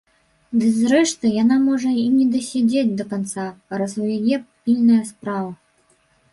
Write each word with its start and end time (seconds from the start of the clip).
Ды, 0.61 0.69
зрэшты, 0.77 1.29
яна 1.43 1.57
можа 1.65 1.91
і 2.05 2.07
не 2.15 2.25
даседзець 2.37 2.87
да 3.03 3.07
канца, 3.13 3.45
раз 3.81 3.91
у 4.03 4.11
яе 4.17 4.35
пільная 4.63 5.01
справа. 5.15 5.51